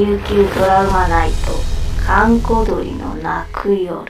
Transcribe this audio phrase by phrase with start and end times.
[0.00, 1.52] 琉球ドラマナイト
[2.06, 4.02] 閑古鳥の泣く夜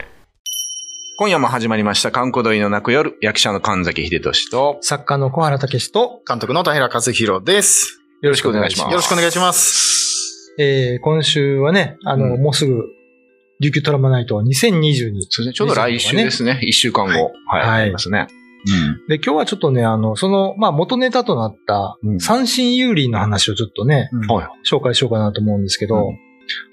[1.18, 8.00] 今夜も始まりました、観光鳥の泣く夜、役者の神崎秀俊と、作家の小原武史と、監督の田平和弘です。
[8.22, 8.88] よろしくお願いします。
[8.88, 10.54] よろしくお願いします。
[10.61, 12.84] えー、今週はね、あの、うんもうすぐ、
[13.59, 15.27] 琉球トラマナイト2020に。
[15.29, 15.52] そうですね。
[15.54, 16.61] ちょうど来週ですね。
[16.62, 17.11] 一週間後。
[17.48, 17.66] はい。
[17.66, 18.29] はいありますね。
[19.08, 24.10] で、今日はちょっとね、あの、その、まあ、元ネタとなったう、ん三神有利の話をちょっとね。
[24.64, 26.19] 紹介しようかなと思うんですけど、うん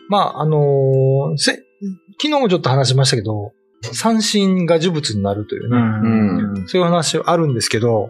[0.09, 1.53] まあ、あのーせ、
[2.21, 3.51] 昨日もちょっと話しましたけど、
[3.81, 8.09] 三神が呪物になるというね、うんそういう話あるんですけど、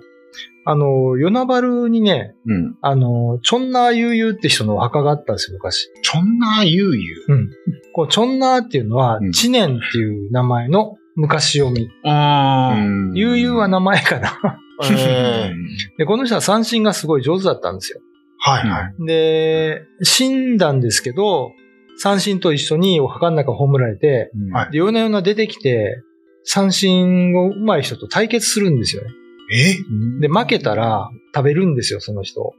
[0.65, 2.77] あのー、与那原にね、うん。
[2.81, 5.89] あのー、チョンナーユーユーって人のお墓があったんですよ、昔。
[6.01, 7.49] ちょんなゆうゆうん。
[7.93, 11.85] こう、チョンナーっていうのはうん、知念っていう名前の昔読み。
[11.85, 11.89] う。
[12.03, 14.39] あうん悠々は名前かな。
[14.89, 15.51] え
[15.97, 17.99] で、この人は三振がすごい上手だったんですよ。
[18.37, 19.05] はいはい。
[19.05, 21.51] で、死んだんですけど、
[21.97, 26.03] 三振と一緒にお墓の中葬られて、うんはいで、夜な夜な出てきて、
[26.43, 29.09] 三振を上手い人と対決するんですよね。
[29.51, 30.21] え？
[30.21, 32.53] で、負けたら食べるんですよ、その人を。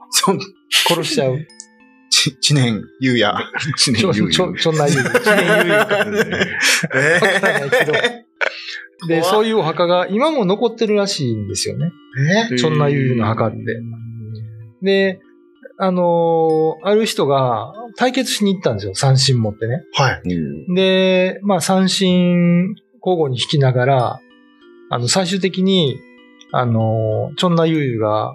[0.89, 1.39] 殺しちゃう。
[2.11, 3.35] ち、知念ゆうや。
[3.77, 5.03] 一ちょ、年ちょ、ちょんな言う。
[5.03, 6.07] 知念悠々か。
[6.95, 7.93] えわからないけど
[9.07, 11.93] で、そういうお墓が今も残ってるらしいんですよね。
[12.51, 13.59] えちょんなゆうの墓って。
[14.83, 15.21] で、
[15.79, 19.85] あのーある人が対決しに行ったんですよ、三振持ってね。
[19.93, 20.35] はい。
[20.35, 24.21] うんで、まあ三振交互に弾きながら、
[24.91, 26.01] あの、最終的に、
[26.53, 28.35] あのー、チョンナユーユーが、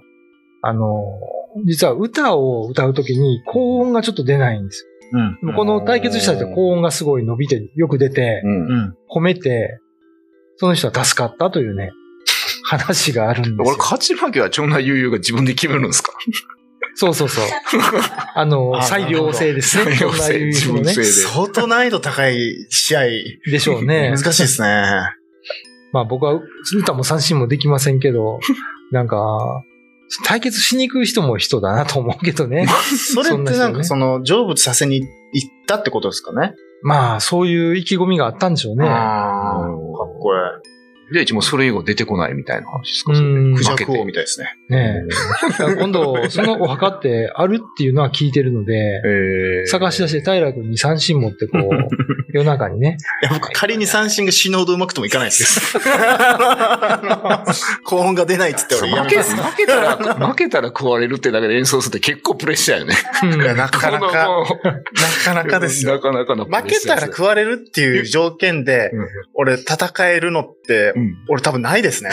[0.62, 1.33] あのー
[1.66, 5.20] 実は歌を歌うときに高音がちょっと出ないんですよ。
[5.46, 5.56] うん。
[5.56, 8.95] この対決した人は高音がすごい伸びて、よく出て、うんうん。
[9.16, 9.80] 褒めて、
[10.58, 11.92] その人は助かったというね、
[12.64, 13.78] 話があるんです俺、よ。
[13.78, 16.14] 勝ち負けは長男悠々が自分で決めるんですか？
[16.95, 17.45] そうそうそう。
[18.36, 19.95] あの、あ裁量制ですね。
[19.95, 21.02] 裁量制自分制。
[21.02, 21.04] で。
[21.06, 22.38] 相当難易度高い
[22.70, 23.02] 試合。
[23.52, 24.17] でしょうね難。
[24.32, 24.67] しいですね。
[25.92, 26.39] まあ僕は
[26.76, 28.39] 歌も三振もできませんけど、
[28.92, 29.17] なんか、
[30.25, 32.67] 対決しに行く人も人だなと思うけどね。
[32.67, 36.53] それってなんかその、成仏させに行ったってことですかね。
[36.83, 38.86] まあ、そういう意気込みがあったんでしょうね。
[38.86, 40.37] かっこい
[41.14, 43.14] で、一もそれ以後出てこないみたいな話ですか？
[43.14, 43.56] うそれ。
[43.56, 44.56] クジャ負けてク王みたいですね。
[44.70, 45.04] ね
[45.70, 45.76] え。
[45.76, 48.74] 今度、そのお墓ってあるっていうのは聞いてるので、
[49.06, 51.70] えー探し出して平君に三振持ってこう、
[52.34, 52.98] 夜中にね。
[53.22, 55.82] いや、僕仮に三振が死ぬほどうまくてもいかないですよ。
[57.86, 59.36] 高音が出ないっつって俺や負けめます。
[59.36, 59.98] 負けたら、
[60.28, 62.95] 負けたら食われるってだけで演奏するって結構プレッシャーよね。
[63.56, 64.45] なかなか、なこ
[65.24, 65.94] かなかですよ。
[65.94, 68.92] なかなかのプレッ負けシャーたら食われるっていう条件で、
[69.34, 71.02] 俺戦えるのってう、ん。
[71.27, 72.09] 俺多分ないですね。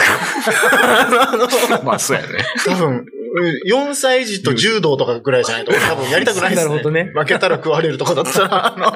[1.83, 2.27] まあ、そうやね。
[2.65, 3.05] 多分、
[3.67, 6.69] 4歳児と柔道とかぐらいじゃないと、俺多分やりたくないですね。
[6.69, 7.11] なるほどね。
[7.13, 8.93] 負けたら食われるとかだったら、あの、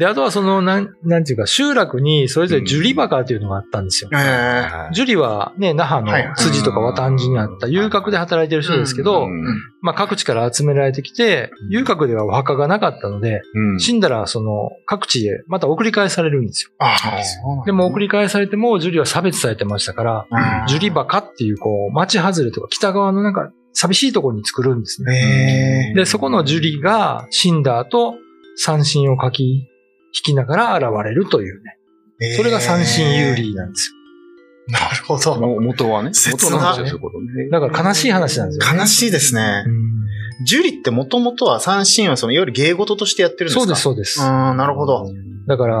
[0.00, 4.08] で、あとはその、なん、なんていうか、集落にそれぞれジュリバカっていうのがあったんですよ。
[4.14, 9.44] えジュリはね、那覇の辻とか渡安寺にあった遊郭で働いてる人ですけど、うん。
[9.82, 13.78] まあ各地から集められてきて、遊郭ではお墓がなかったので、うん。
[13.78, 16.70] 死んだらその各地へまた送り返されるんですよ。
[16.78, 17.64] ああ、そうなんだ。
[17.66, 20.66] でも送り返されても、ジュリは差別されてましたから、うん。
[20.66, 25.90] ジュリバカっていうこう、町外れとか北側のなんか寂しいところに作るんですね。
[25.90, 28.14] ええで、そこのジュリが死んだ後、
[28.56, 29.69] 三振を書き、弾
[30.12, 32.36] きながら現れるというね。
[32.36, 33.92] それが三振有利なんです
[34.68, 35.40] なるほど。
[35.40, 36.12] も元はね。
[36.12, 36.88] 切なね。
[36.88, 36.98] よ。
[37.50, 38.78] だから悲しい話なんですよ、ね。
[38.80, 39.68] 悲しいですねう。
[39.70, 43.60] んジュリってもともとは三振はその、いわゆる芸事としてやってるんですか？
[43.60, 44.22] そうです、そうです。
[44.22, 45.06] ああ、なるほど。
[45.46, 45.76] だから、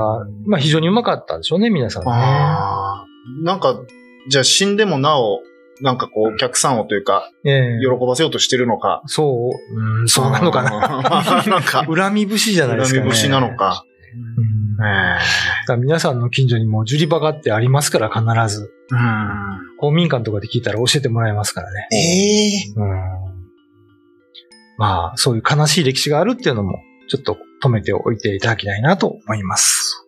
[0.46, 2.10] まあ非常にうまかったんでしょうね、皆さんね。
[2.10, 3.06] ああ。
[3.42, 3.80] なんか、
[4.28, 5.40] じゃあ死んでもなお、
[5.82, 9.02] なんかこう、お客さんをというか、ええ喜ばせようとしてるのか。
[9.06, 10.70] そう、うん、そうなのかな。
[10.70, 13.02] な なんか、恨み節じゃないですかね。
[13.02, 13.84] 恨み節なのか。
[14.14, 18.72] うん皆さんの近所にもジュリバカってありますから、必ず。
[18.92, 21.88] えうん公民館とかで聞いたら教えてもらえますからね。
[21.92, 22.90] ええうん
[24.76, 30.02] まあ、そういう悲しい歴史があるっていうのも、ちょっと止めておいていただきたいなと思います。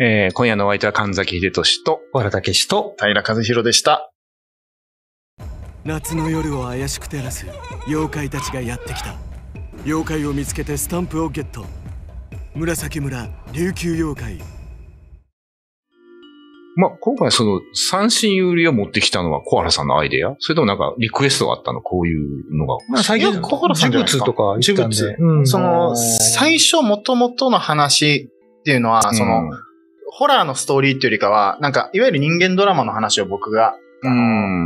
[0.00, 4.10] えー今夜のお相手は神崎秀俊と、小原武史と、平和弘でした。
[5.84, 7.46] 夏の夜を怪しく照らす
[7.86, 9.16] 妖怪たちがやってきた
[9.86, 11.64] 妖怪を見つけてスタンプをゲット
[12.58, 14.36] 紫村琉球妖怪。
[16.74, 20.34] まあ、今回その三振有利を持ってきたのは小原さんのアイデア？
[20.40, 21.80] それともなんかリクエストがあったの？
[21.80, 22.78] こういうのが。
[22.88, 24.24] まあ最近、小原さんじゃないですか。
[24.26, 25.16] 呪物とか言ったんで。
[25.18, 25.46] 呪うん。
[25.46, 28.28] その、最初元々の話
[28.60, 29.50] っていうのは、その、
[30.10, 34.08] ホラーのストーリーっていうよりかは、なんか、いわゆる人間ドラマの話を僕が、う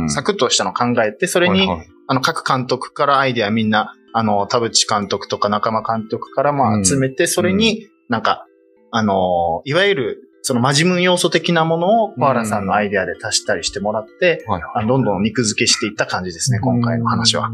[0.05, 1.87] ん、サクッとしたのを考えて、それに、はいはい。
[2.07, 8.45] あの、各監督からアイデアみんなあの、田淵監督とか仲間監督からまうんあ集めて、それになんか、
[8.91, 17.49] あの、いわゆる、そのマジムン要素的なものをコアラさんのアイデアで足したりしてもらって、はいあのどんどん肉付けしていった感じですね、今回の話は。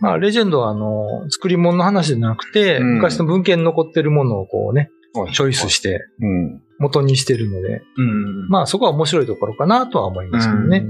[0.00, 6.62] まあ、レジェンドは、あの、作り物の話じゃなくて、うん昔の文献に残ってるものをこうね、はいチョイスしてうん。
[6.78, 8.48] 元にしてるので、うん。
[8.48, 10.80] まあそこは面白いところかなとは思いますけどね。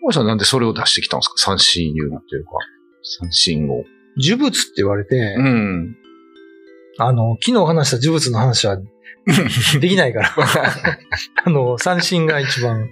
[0.00, 1.34] 小林さんなんでそれを出してきたんですか？
[1.36, 2.50] 三振有利っていうか。
[3.20, 3.84] 三振を。
[4.16, 5.96] 呪物って言われて、ん。
[6.98, 8.78] あの、昨日話した呪物の話は
[9.80, 10.34] できないから、
[11.44, 12.90] あの、三振が一番。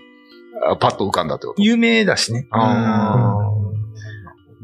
[0.63, 1.63] あパッと浮かんだってこと？
[1.63, 2.47] 有名だしね。
[2.51, 3.35] あ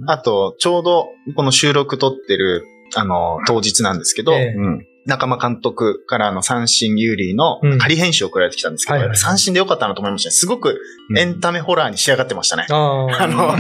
[0.07, 2.65] あと、ちょうどこの収録撮ってる、
[2.95, 4.55] あの、当日なんですけど、ええ。
[4.57, 4.87] ーうん。
[5.07, 7.79] 仲間監督からの三振有利のうん。
[7.79, 10.33] 仮編集を送られてきたんですけど、はいはい三振でよかったなと思いましたね。
[10.33, 10.79] すごく
[11.17, 12.67] エンタメホラーに仕上がってましたね。
[12.69, 13.57] あああの、あ、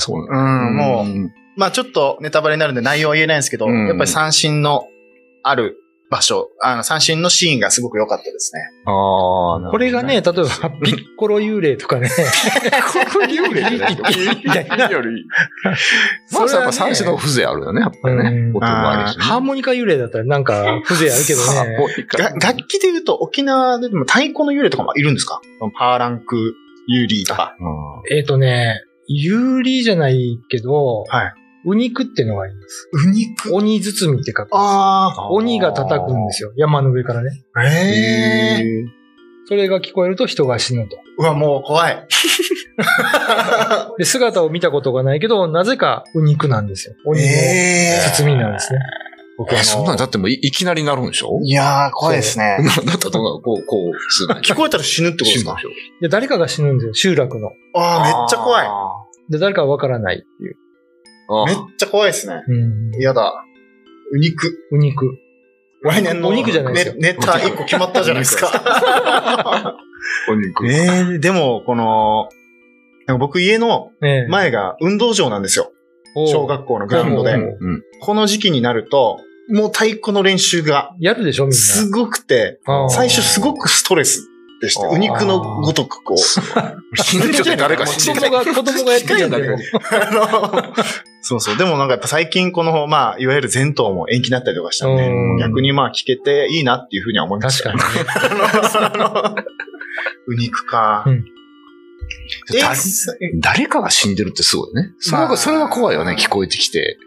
[0.00, 4.86] そうなんうん、もう、まあちょっとネタバレになるんで内容は言えないんですけど、うんやっぱり三振の
[5.42, 5.76] ある
[6.10, 8.60] 場所、あの三振のシーンがすごく良かったですね。
[8.86, 10.32] ああ、これがね、例えば、
[10.84, 12.08] ピッコロ幽霊とかね、
[13.12, 13.62] これ幽霊？
[13.62, 13.96] じゃない
[14.44, 15.24] みたいなより。
[16.32, 19.24] まあ、やっぱ三振の風情あるよね、やっぱりねあるしね。
[19.24, 22.38] ハーモニカ幽霊だったらなんか風情あるけどね。
[22.40, 25.40] 楽器で言うと沖縄でも太鼓の幽霊とかもいるんですか？
[25.78, 26.54] パーランク
[26.86, 27.56] ユーリーとか。
[28.12, 31.32] えっ、とね、有利じゃないけど、はい。
[31.66, 32.88] ウニクっていうのがいいんです。
[32.92, 34.54] ウニク鬼包みって書くんです。
[34.56, 36.52] あ鬼が叩くんですよ。
[36.56, 37.30] 山の上からね。
[37.54, 37.64] あ。
[37.66, 38.88] ええー。
[39.46, 40.96] それが聞こえると人が死ぬと。
[41.18, 42.06] うわ、もう怖い。
[43.98, 46.94] で、姿を見たことがないけど、なぜかウニクなんですよ。
[47.06, 48.78] 鬼のえー包みなんですね。
[49.50, 51.40] え、そんなんだってもういいきなりなるんでしょ？
[51.42, 52.56] いやー、怖いですね。
[52.62, 55.56] だ ったらどうこう、こう、する聞こえたら死ぬってことですか？
[56.00, 56.94] で誰かが死ぬんですよ。
[56.94, 57.50] 集落の。
[57.74, 58.68] ああ、めっちゃ怖い。
[59.30, 60.56] で、誰かはわからないっていう。
[61.28, 62.42] ょめっちゃ怖いですね。
[62.46, 62.94] うん。
[63.00, 63.44] 嫌だ。
[64.12, 64.66] ウニク。
[64.70, 65.18] ウニク。
[65.82, 69.76] 来年のお肉じゃないですよねネタ1個決まったじゃないですか。
[70.30, 70.66] お肉。
[70.66, 72.28] えー、でも、この、
[73.06, 75.72] なんか僕家の前が運動場なんですよ。
[76.26, 77.36] 小学校のグラウンドで。
[78.00, 79.18] この時期になると、
[79.50, 81.56] もう太鼓の練習がやるでしょみんな。
[81.56, 84.26] すごくて、最初すごくストレス
[84.64, 84.86] でした。
[84.86, 86.16] あーウニクのごとくこう。
[86.96, 88.30] 死ぬって誰か死んでる。
[88.30, 89.56] 子供が、子供がやってるやんだけど。
[91.22, 91.56] そうそう。
[91.56, 97.72] でもなんかやっぱ最近この、まあ、いわゆる前頭も延期になったりとかしたんでうん、逆にまあ聞けていいなっていうふうには思いました。
[97.72, 98.10] 確かにね。
[98.94, 99.42] あの
[100.26, 101.04] ウニクか。
[101.06, 101.24] うん
[102.54, 102.76] え誰
[103.40, 104.92] 誰かが死んでるってすごいね。
[104.98, 106.98] それまあが、それが怖いよね、聞こえてきて。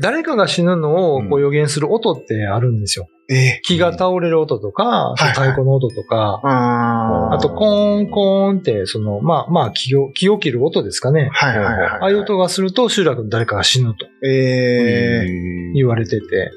[0.00, 3.08] 誰かが死ぬのをこう予言する音ってあるんですよ。
[3.30, 11.28] え木が倒れる音とか、はいはい太鼓の音とか、ああとコーンコーンって、その、まあまあ木を、木を切る音ですかね。
[11.32, 11.90] はいはいはい。
[11.90, 16.50] ああいう音がすると集落の誰かが死ぬとえー、言われてて、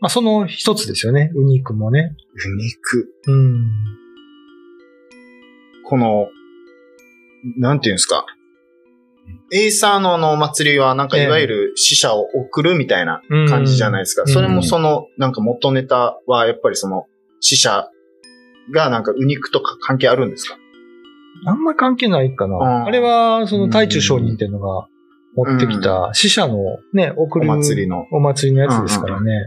[0.00, 1.30] まあその一つですよね。
[1.36, 2.16] ウニクもね。
[2.52, 3.14] ウニク。
[3.28, 3.70] うん。
[5.84, 6.26] この、
[7.56, 8.26] なんていうんですか。
[9.52, 14.22] エイサーのあのお祭りは、なんかいわゆる死者を送るみたいな感じじゃないですか。
[14.22, 17.06] うんそれもその、なんか元ネタは、やっぱりその、
[17.40, 17.88] 死者
[18.72, 20.56] がなんかウニクとか関係あるんですか？
[21.44, 22.84] あんま関係ないかうんな。
[22.86, 24.86] あれは、その大中商人っていうのが
[25.34, 26.56] 持ってきた死者の
[26.92, 28.06] ね、送おる祭りの。
[28.12, 29.46] お祭りのやつですからね。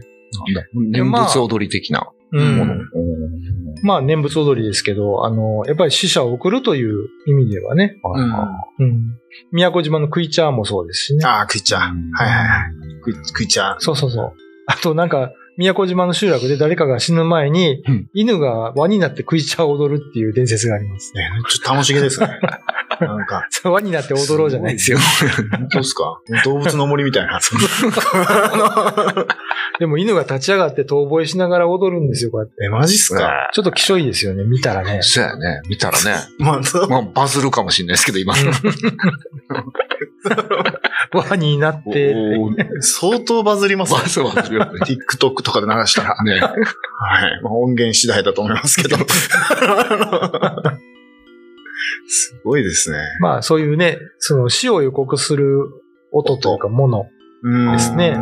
[0.76, 2.74] 念仏踊り的なうもの。
[3.82, 3.86] ん。
[3.86, 7.98] まあ、念仏踊りですけど、あの、やっぱり死者を送るという意味ではね。
[8.80, 9.20] うんうん。
[9.52, 11.26] 宮古島のクイチャーもそうですしね。
[11.26, 11.82] ああ、クイチャー。
[11.82, 11.92] はい
[12.30, 13.02] はいはい。
[13.04, 13.80] クイクイチャー。
[13.80, 14.34] そうそうそう。
[14.68, 21.14] あとなんか、宮古島の集落で誰かが死ぬ前に、うん犬が輪になってクイチャーを踊るっていう伝説があります。
[21.14, 22.28] ねちょっと楽しげですね。
[23.00, 24.98] なんか、 輪になって踊ろうじゃないですよ。
[25.52, 26.20] 本当ですか？
[26.44, 27.40] 動物の森みたいな。
[29.80, 32.56] でも犬が立ち上がって遠吠えしながら踊るんですよ、こうやって。
[32.66, 33.50] え、マジっすか？
[33.54, 35.00] ちょっときしょいですよね、見たらね。
[35.02, 35.62] そうやね。
[35.70, 36.16] 見たらね。
[36.40, 38.34] まあ、まあ、バズるかもしれないですけど、今。
[41.14, 42.16] 輪になって、
[42.82, 44.08] 相当バズりますねバ。
[44.08, 44.72] ズバズるよね。
[44.86, 46.16] TikTok とかで流したら。
[46.24, 46.40] ね。
[46.40, 46.52] はい。
[47.44, 48.98] まあ、音源次第だと思いますけど。
[52.08, 52.98] すごいですね。
[53.20, 55.60] まあそういうね、その死を予告する
[56.12, 57.06] 音というかもの。
[57.44, 58.18] うんですね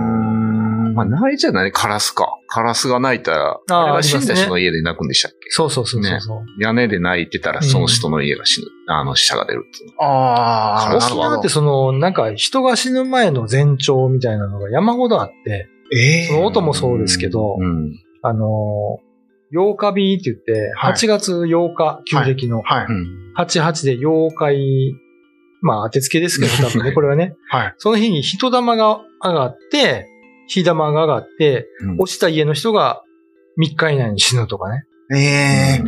[0.96, 1.72] まあ、泣いちゃない？
[1.72, 2.38] カラスか。
[2.48, 5.50] カラスが泣いたら、あれは死んだ人の家で泣くんでしたっけ？
[5.50, 6.46] そうそうそうそうそう。
[6.62, 8.68] 屋根で泣いてたら、その人の家が死ぬ。
[8.88, 10.04] あの、死者が出るっていうの。
[10.04, 18.00] ああ、カラスは沖縄ってその、なんか人が死ぬ前の前兆みたいなのが山ほどあって、ええその音もそうですけど、うん。
[18.22, 19.12] あのー、
[19.53, 22.86] 8日日って言って、はい8月8日、旧暦の、はい。
[22.88, 23.33] うん。
[23.38, 24.95] 88で妖怪
[25.62, 27.36] まあ当てつけですけど、 多分ね、これはね。
[27.48, 27.75] はい。
[27.77, 30.07] その日に人玉が上がって、
[30.48, 33.01] 火玉が上がって、うん落ちた家の人が
[33.60, 34.86] 3日以内に死ぬとかね。
[35.15, 35.83] ええ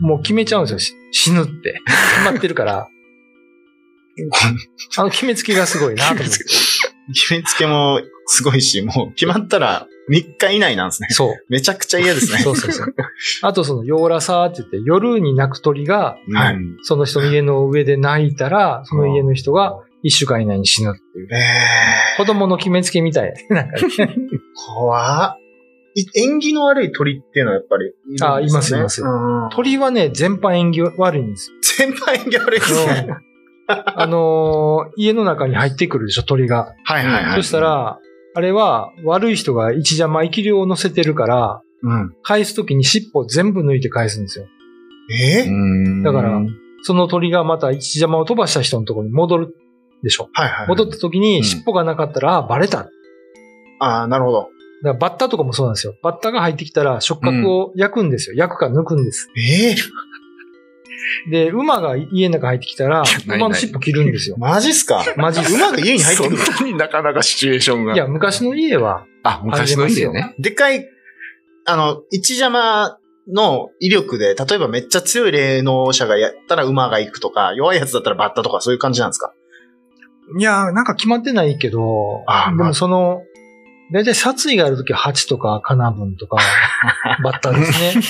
[0.00, 0.78] もう決めちゃうんですよ。
[0.78, 1.80] し死ぬって。
[2.16, 2.88] 決まってるから。
[4.98, 6.28] あの決めつけがすごいなと思って。
[6.28, 6.44] 決
[7.32, 11.08] めつけもすごいし、もう決まったら3日以内なんですね。
[11.10, 11.34] そう。
[11.48, 12.38] めちゃくちゃ嫌ですね。
[12.38, 12.94] そうそうそう。
[13.42, 21.28] あとその、ヨーラサーって言って、夜に鳴く鳥が、はいうんその人の家の上で鳴いたら、その家の人が1週間以内に死ぬっていう。
[21.32, 23.34] ええ子供の決めつけみたい。
[23.50, 24.14] なんかね。
[24.54, 25.38] 怖っ
[25.98, 28.18] い縁起の悪い鳥っていうのはやっぱりいね。
[28.20, 31.56] あいますいますうん鳥はね、全般縁起悪いんですよ。
[31.62, 33.08] 先輩縁起悪いですね。
[33.66, 36.74] あのー家の中に入ってくるでしょ、鳥が。
[36.84, 37.42] はいはいはい。
[37.42, 37.98] そしたら、
[38.36, 42.14] あれは悪い人が一邪魔生き量を乗せてるから、うん。
[42.22, 44.46] 返すときに尻尾全部抜いて返すんですよ。
[45.10, 45.44] え？
[45.44, 46.40] ーうんだから
[46.82, 49.56] その鳥がまた一邪魔を飛ばした人のところに戻る
[50.02, 50.28] でしょ。
[50.34, 50.68] はいはい。
[50.68, 52.78] 戻った時うんに尻尾がなかったら、あバレた。
[52.78, 52.90] だか
[53.78, 54.48] ああ、なるほど。
[54.82, 55.94] らバッタとかもそうなんですよ。
[56.02, 58.36] バッタが入ってきたら触覚を焼くんですよ。
[58.36, 59.30] 焼くか抜くんです。
[59.38, 59.76] ええ
[61.30, 64.36] で、馬が家の中入ってきたら、 馬の尻尾切るんですよ。
[64.40, 65.02] マジっすか？
[65.16, 66.38] マジっす馬が家に入ってくる。
[66.38, 67.94] そんなになかなかシチュエーションが。
[67.94, 70.34] いや、昔の家は、あ、昔の家ね。
[70.38, 70.86] でかい、
[71.66, 72.98] あの、一邪魔
[73.32, 79.32] の威力で、例えばめっちゃ強い霊能者がやったら馬が行くとか、弱いやつだったらバッタとかそういう感じなんですか？
[80.38, 83.22] いや、なんか決まってないけど、であーまあもその、
[83.92, 86.38] だいたい殺意があるときは蜂とかカナブンとか、
[87.24, 88.02] バッタですね。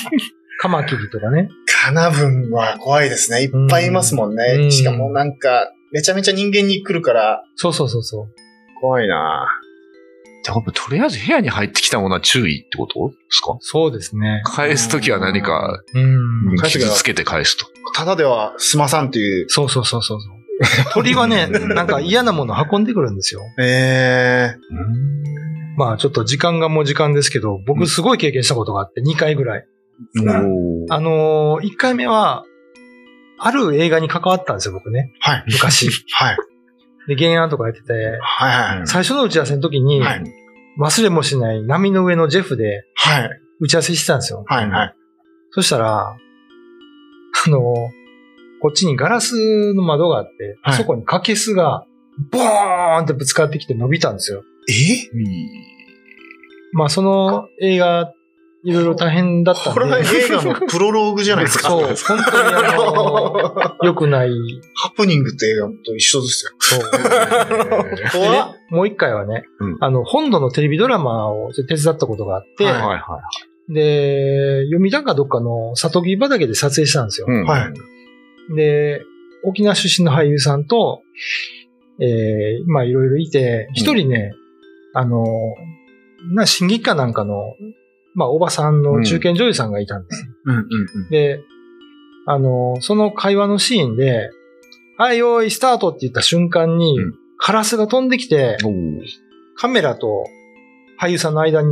[0.59, 1.51] カマキリとかね。
[1.87, 3.43] カナブンは怖いですね。
[3.43, 4.43] いっぱいいますもんね。
[4.59, 8.27] うんしかもなんか、めちゃめちゃ人間に来るから、そうそうそうそう。
[8.81, 9.47] 怖いな
[10.43, 13.57] じゃあ、とりあえず部屋に入ってきたものは注意ってことですか？
[13.61, 14.43] そうですね。
[14.45, 16.57] 返すときは何かうん。
[16.57, 17.67] 返すが傷つけて返すと。
[17.95, 19.49] ただでは済まさんっていう。
[19.49, 20.27] そうそうそうそうそ
[20.91, 20.93] う。
[20.93, 23.43] 鳥はね、なんか嫌なもの運んでくるんですよ。
[23.61, 24.57] ええ
[25.79, 29.67] まあちょっと時間がもう時間ですけど、僕すごい経験したことがあって、2回ぐらい。
[30.91, 32.45] あのー、1回目は、
[33.39, 35.13] ある映画に関わったんですよ、僕ね。
[35.21, 35.45] はい。
[35.53, 35.91] 昔。
[36.13, 36.37] はい。
[37.09, 38.87] で、原案とかやってて、はいはい。
[38.87, 40.25] 最初の打ち合わせの時に、はい。
[40.79, 43.31] 忘れもしない波の上のジェフではい。
[43.61, 44.45] 打ち合わせしてたんですよ。
[44.47, 44.69] はい。
[44.69, 44.95] はい。
[45.51, 46.17] そしたら、
[47.47, 47.63] あのー、
[48.61, 51.87] こっちにガラスの窓があって、はいそこにカケスが、
[52.31, 54.43] ボーンってぶつかってきて伸びたんですよ。
[54.69, 54.73] え？
[56.73, 58.13] まあ、その映画、
[58.67, 59.81] いろいろ大変だったんで。
[59.81, 61.69] これは映画のプロローグじゃないですか。
[61.69, 63.55] そう、本当にあの、
[63.87, 64.31] 良くない。
[64.75, 66.53] ハプニングって映画と一緒ですよ。
[68.11, 68.75] そう。
[68.75, 72.97] もう一回はね、うんあの、本土のテレビドラマを手伝ったことがあって、はいはいは
[73.71, 73.73] い。
[73.73, 77.29] で、読みたかどっかの里木畑で撮影したんですよ。
[77.31, 77.71] うんは
[78.51, 78.57] い。
[78.57, 79.03] で、
[79.45, 81.03] 沖縄出身の俳優さんと、
[82.01, 84.33] えー、まあいろいろいて、一人ね、
[84.93, 85.25] あの、
[86.35, 87.55] な、審議かなんかの、
[88.17, 90.27] まあおばさんの中堅女優さんがいたんです。
[90.45, 91.11] うんうんうん。
[91.11, 91.41] で、
[92.27, 94.31] あの、その会話のシーンで、
[94.99, 98.57] はい、用意スタートって言った瞬間に、うんカラスが飛んできて、
[99.57, 100.25] カメラと
[100.99, 101.69] 俳優さんの間に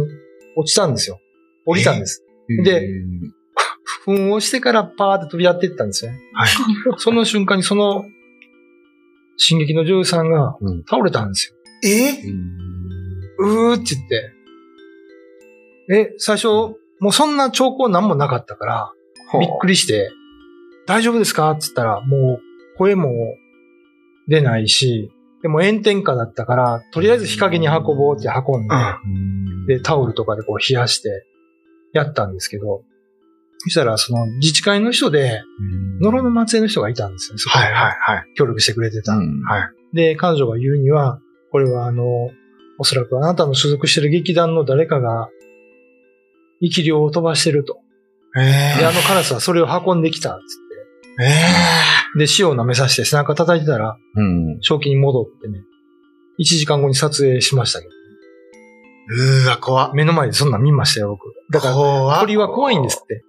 [0.57, 1.21] 落ちたんですよ。
[1.67, 2.23] 降りたんです。
[2.65, 2.87] で
[4.07, 6.19] 噴をしてからパーって飛び合っていったんですよね。
[6.35, 6.49] はい。
[6.99, 8.05] その瞬間にその、
[9.37, 11.91] 進撃の女優さんがうん倒れたんですよ。
[11.91, 12.11] え？
[13.39, 14.34] うーって言って。
[15.91, 16.49] え、最初、
[17.00, 18.93] もうそんな兆候なんもなかったから、
[19.38, 20.11] びっくりして、
[20.87, 21.50] 大丈夫ですか？
[21.50, 22.41] って言ったら、もう
[22.79, 23.11] 声も
[24.29, 25.11] 出ないし、
[25.43, 31.26] でも炎天下だったから、とりあえず日陰に運ぼうって運んで、で、タオルとかでこう冷やして
[31.93, 32.83] やったんですけど、
[33.59, 35.43] そしたらその自治会の人で、
[36.00, 37.38] 野呂の末裔の人がいたんですよね。
[37.38, 38.25] そこにはいはいはい。
[38.37, 39.12] 協力してくれてた。
[39.12, 39.97] うんはい。
[39.97, 42.05] で、彼女が言うには、これはあの、
[42.79, 45.29] おそらくあなたの所属してる劇団の誰かが、
[46.63, 47.79] 生き量を飛ばしてると。
[48.37, 50.43] えで、あのカラスはそれを運んできたっつっ
[51.21, 52.27] ええて。
[52.27, 54.59] で、塩を舐めさせて背中叩いてたら、うん。
[54.61, 55.61] 正気に戻ってね、
[56.41, 57.93] 1時間後に撮影しましたけど、
[59.07, 59.91] うーわ、怖っ。
[59.95, 61.33] 目の前でそんなん見ましたよ、僕。
[61.53, 63.23] だから、鳥は怖いんですって。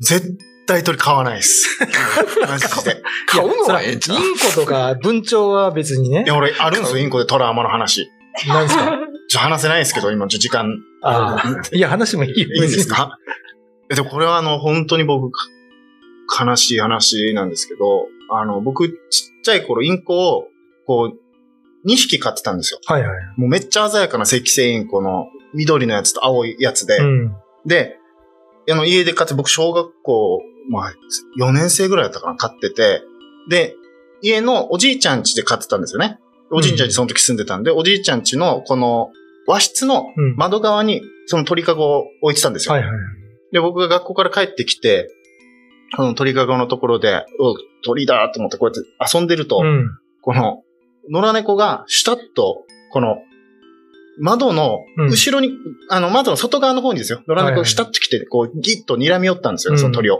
[0.00, 1.78] 絶対鳥買わないです。
[2.48, 3.02] マジで。
[3.26, 4.18] 買うのはええんちゃう？
[4.18, 8.08] インコとか文鳥は別にねい、や、俺、あるんですよ、インコでトラウマの話。
[8.48, 8.98] なんですか？
[9.28, 11.62] ちょ、話せないですけど、今、ちょ、時間、ああ。
[11.76, 12.48] いや、話もいいよ。
[12.48, 13.18] いいんですか？
[13.90, 15.30] えでもこれはあの、本当に僕、
[16.26, 18.96] か悲しい話なんですけど、あの、僕、ちっ
[19.42, 20.48] ちゃい頃、インコを、
[20.86, 22.80] こう、2匹飼ってたんですよ。
[22.86, 23.10] はいはい。
[23.36, 27.32] もうめっちゃ鮮やかな赤星インコの緑のやつと青いやつで、うん。
[27.64, 27.96] で、
[28.70, 30.92] あの、家で飼って、僕、小学校、まあ、
[31.40, 33.02] 4年生ぐらいだったかな、飼ってて、
[33.48, 33.74] で、
[34.20, 36.18] 家のおじいちゃん家で飼ってたんですよね。
[36.50, 39.10] おじいちゃん家その時住んでたんで、おじいちゃん家のこの
[39.46, 40.36] 和室のうん。
[40.36, 42.74] 窓側にその鳥かごを置いてたんですよ。
[42.74, 42.92] はいはい。
[43.52, 45.08] で、僕が学校から帰ってきて、
[45.96, 49.98] その鳥かごのところで、お鳥だと思ってこうやって遊んでると、うん。
[50.20, 50.62] この
[51.10, 53.18] 野良猫がシュタッと、この
[54.20, 55.52] 窓のうん後ろに、
[55.88, 57.22] あの窓の外側の方にですよ。
[57.26, 60.18] 野良猫がシュタッと来て、こうギッと睨み寄ったんですよ、うんその鳥を。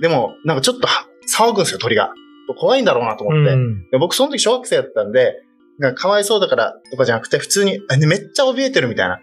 [0.00, 2.12] でも、なんかちょっとは騒ぐんですよ、鳥が。
[2.58, 3.46] 怖いんだろうなと思っ
[3.90, 3.98] て。
[3.98, 5.42] 僕その時小学生だったんで、
[5.78, 9.20] なんかかわいそうだからとかじゃなくて、普通に、あめっちゃ怯えてるみたいな。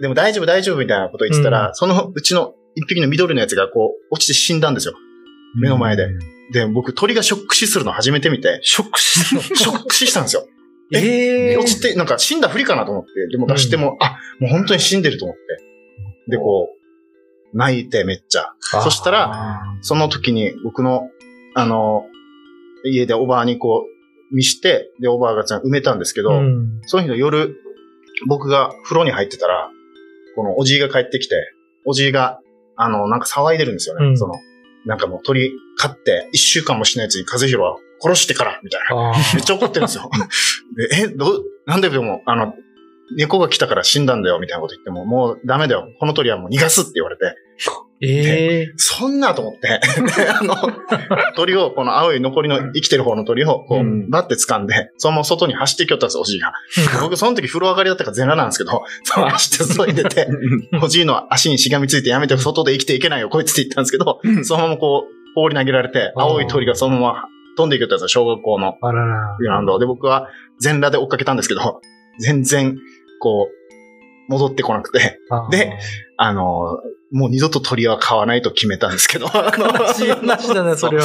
[0.00, 4.94] でも大丈夫大丈夫みたいなこと言ってたら、うんそのうちの一匹の緑のやつがこう落ちて死んだんですよ。
[5.60, 6.08] 目の前で。
[6.52, 9.40] で、僕鳥がショック死するの初めて見て、ショック死の。
[9.54, 10.46] ショック死したんですよ。
[10.94, 15.42] ええ落ちて、なんか死んだふりかなと思って、でも出しても、あ、もう本当に死んでると思って。
[16.30, 16.68] で、こ
[17.54, 18.52] う、泣いてめっちゃ。
[18.60, 21.08] そしたら、ら、その時に僕の、
[21.54, 22.04] あの、
[22.84, 23.91] 家でおばあにこう、
[24.32, 26.80] 見して、で、おばあがちゃん埋めたんですけど、うん。
[26.86, 27.56] その日の夜、
[28.28, 29.70] 僕が風呂に入ってたら、
[30.36, 31.36] このおじいが帰ってきて、
[31.84, 32.40] おじいが、
[32.76, 34.06] あの、なんか騒いでるんですよね。
[34.06, 34.34] うんその、
[34.86, 39.10] なんかもう鳥飼って一週間もしないうちに風広は殺してから、みたいな。
[39.10, 40.10] あめっちゃ怒ってるんですよ。
[40.76, 42.54] で、え、どう、なんででも、あの、
[43.16, 45.88] 猫が来たから死んだんだよ、みたいなこと言っても、もうダメだよ。
[46.00, 47.36] この鳥はもう逃がすって言われて、
[48.04, 49.68] ええそんなと思って、
[50.16, 50.56] であの、
[51.36, 54.10] 鳥を、この青い残りの生きてる方の鳥を、こう、うん。
[54.10, 56.52] バッて掴んで、そのまま外に走っていきよったんですよ、おじいが。
[57.00, 60.26] 僕、その時風呂上がりだったから全裸なんですけど、その走って外に出て、
[60.82, 67.24] おじいの足にしがみついてやめて外で生きていけないよ、こいつって言ったんですけど、そのままこう、放り投げられて、青い鳥がそのまま
[67.56, 69.36] 飛んでいきよったんですよ、小学校のあらら。
[69.38, 69.78] グラウンド。
[69.78, 70.28] で、僕は
[70.58, 71.80] 全裸で追っかけたんですけど、
[72.18, 72.76] 全然、
[73.20, 73.62] こう、
[74.30, 75.18] 戻ってこなくて、
[75.50, 75.78] で、
[76.16, 76.78] あの、
[77.12, 81.04] もう二度と鳥は飼わないと決めたんですけど、あの悲しい話だね、それは。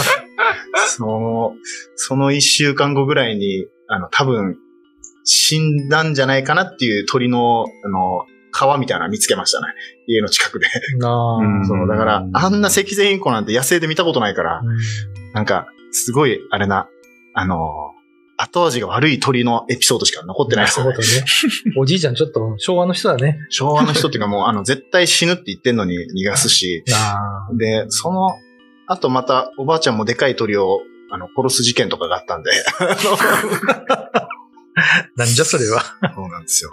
[0.88, 1.54] その、
[1.96, 4.58] その一週間後ぐらいに、あの、多分、
[5.26, 9.68] 死んだんじゃないかなっていう鳥の、あの、皮みたいなの見つけましたね。
[10.08, 10.68] 家の近くで。
[10.98, 11.36] なあ。
[11.38, 14.62] うんそう、だから、あんな赤線インコなんて野生で見たことないから、
[15.34, 16.88] なんか、すごい、あれな、
[17.34, 17.92] あの、
[18.50, 21.08] 後味が悪い鳥のエピソードしか残ってないですよねなるほ。
[21.08, 21.26] どね。
[21.78, 23.40] おじいちゃんちょっと昭和の人だね。
[23.50, 26.84] 昭和の人っていうかもう、あの、絶対死ぬって言ってんのに逃がすし。
[27.58, 28.38] で、その、
[28.88, 30.80] あとまた、おばあちゃんもでかい鳥を、
[31.12, 32.52] あの、殺す事件とかがあったんで、
[35.16, 35.82] なんじゃそれは。
[36.16, 36.72] そうなんですよ。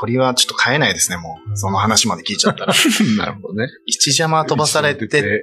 [0.00, 1.56] 鳥はちょっと飼えないですね、もう。
[1.56, 2.74] その話まで聞いちゃったら。
[3.16, 3.68] なるほどね。
[3.86, 5.42] 一邪魔飛ばされてって、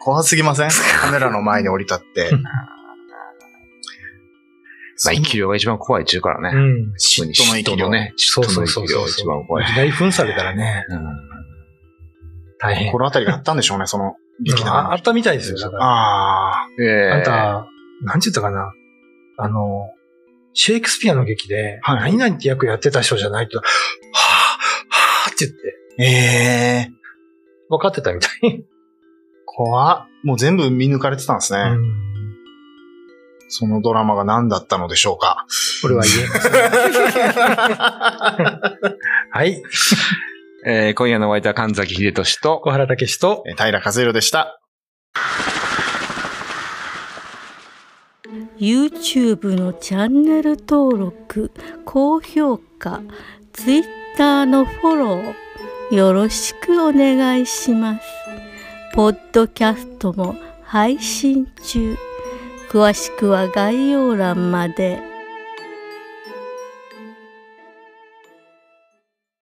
[0.00, 0.70] 怖すぎません？
[1.00, 2.30] カメラの前に降り立って。
[5.04, 6.56] まあ、生き量が一番怖いっちゅうからね。
[6.56, 6.92] うん。
[6.92, 8.12] 嫉妬の生き量ね。
[8.16, 9.24] そうそう嫉妬の生き量がそうそう。
[9.24, 9.64] 一番怖い。
[9.64, 11.00] いきなり噴されたらね、うん
[12.58, 12.92] 大変。
[12.92, 15.58] 心当たりがあったんでしょうね、その劇あ団あったみたいですよ。
[15.58, 16.68] だからああ。
[16.80, 17.32] ええあんた、
[18.02, 18.72] なんて言ったかな。
[19.36, 19.90] あの、
[20.52, 26.90] シェイクスピアの劇で、はい何々って役やってた人じゃないと、はぁ、はぁって言って、ええ
[27.68, 28.64] 分かってたみたい。
[29.46, 31.60] 怖っもう全部見抜かれてたんですね。
[31.60, 32.03] うん。
[33.56, 35.46] そのドラマが何だったのでしょうか。
[35.80, 36.52] これは言えません。
[39.30, 39.62] はい。
[40.66, 44.60] えー今夜のお相手は神崎秀俊と、小原武史と、え平和弘でした。
[48.58, 51.52] YouTube のチャンネル登録
[51.84, 53.00] 高評価
[53.52, 58.04] Twitter のフォローよろしくお願いします
[58.94, 61.96] ポッドキャストも配信中
[62.74, 65.13] 詳しくは概要欄まで。